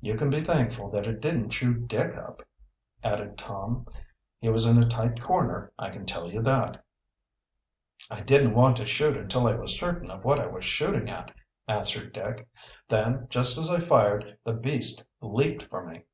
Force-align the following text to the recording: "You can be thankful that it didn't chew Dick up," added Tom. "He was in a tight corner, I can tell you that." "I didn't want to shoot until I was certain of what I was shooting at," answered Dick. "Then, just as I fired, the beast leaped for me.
"You 0.00 0.14
can 0.16 0.30
be 0.30 0.40
thankful 0.40 0.88
that 0.88 1.06
it 1.06 1.20
didn't 1.20 1.50
chew 1.50 1.74
Dick 1.80 2.16
up," 2.16 2.40
added 3.04 3.36
Tom. 3.36 3.86
"He 4.38 4.48
was 4.48 4.64
in 4.64 4.82
a 4.82 4.88
tight 4.88 5.20
corner, 5.20 5.70
I 5.78 5.90
can 5.90 6.06
tell 6.06 6.30
you 6.30 6.40
that." 6.40 6.82
"I 8.08 8.22
didn't 8.22 8.54
want 8.54 8.78
to 8.78 8.86
shoot 8.86 9.18
until 9.18 9.46
I 9.46 9.54
was 9.56 9.78
certain 9.78 10.10
of 10.10 10.24
what 10.24 10.40
I 10.40 10.46
was 10.46 10.64
shooting 10.64 11.10
at," 11.10 11.32
answered 11.68 12.14
Dick. 12.14 12.48
"Then, 12.88 13.26
just 13.28 13.58
as 13.58 13.70
I 13.70 13.80
fired, 13.80 14.38
the 14.44 14.54
beast 14.54 15.04
leaped 15.20 15.64
for 15.64 15.84
me. 15.84 16.04